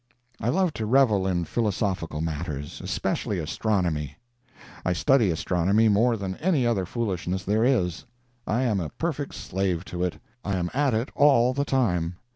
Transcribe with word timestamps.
I 0.39 0.49
love 0.49 0.73
to 0.81 0.87
revel 0.87 1.27
in 1.27 1.45
philosophical 1.45 2.21
matters—especially 2.21 3.37
astronomy. 3.37 4.17
I 4.83 4.93
study 4.93 5.29
astronomy 5.29 5.89
more 5.89 6.17
than 6.17 6.37
any 6.37 6.65
other 6.65 6.87
foolishness 6.87 7.43
there 7.43 7.63
is. 7.63 8.05
I 8.47 8.63
am 8.63 8.79
a 8.79 8.89
perfect 8.89 9.35
slave 9.35 9.85
to 9.85 10.03
it. 10.03 10.17
I 10.43 10.55
am 10.55 10.71
at 10.73 10.95
it 10.95 11.11
all 11.13 11.53
the 11.53 11.65
time. 11.65 12.15